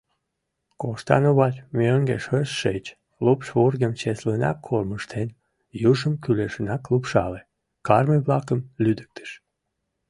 [0.81, 2.85] Коштановат мӧҥгеш ыш шич,
[3.25, 5.27] лупш вургым чеслынак кормыжтен,
[5.89, 7.41] южым кӱлешынак лупшале,
[7.87, 9.29] карме-влакым лӱдыктыш.